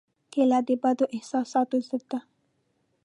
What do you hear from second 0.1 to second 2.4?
کېله د بدو احساساتو ضد ده.